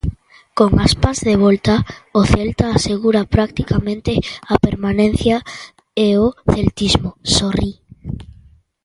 Con 0.57 0.71
Aspas 0.87 1.17
de 1.29 1.35
volta, 1.45 1.75
o 2.19 2.21
Celta 2.33 2.65
asegura 2.71 3.21
practicamente 3.35 4.13
a 4.53 4.55
permanencia 4.67 5.37
e 6.07 6.09
o 6.25 6.27
celtismo 6.53 7.09
sorrí. 7.35 7.71